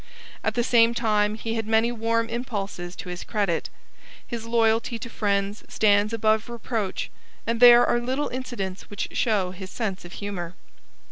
[0.43, 3.69] At the same time, he had many warm impulses to his credit.
[4.25, 7.11] His loyalty to friends stands above reproach,
[7.45, 10.55] and there are little incidents which show his sense of humour.